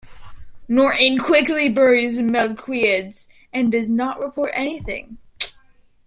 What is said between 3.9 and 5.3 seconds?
not report anything.